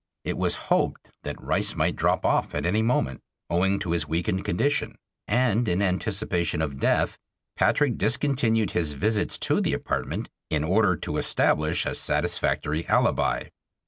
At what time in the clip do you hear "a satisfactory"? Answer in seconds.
11.85-12.87